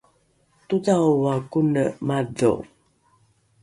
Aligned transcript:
todhaoa 0.67 1.35
kone 1.51 1.83
madho! 2.07 2.51